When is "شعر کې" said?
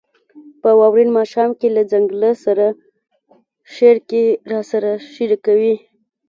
3.73-4.23